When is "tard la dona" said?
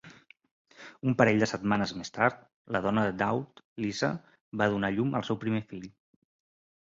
2.15-3.03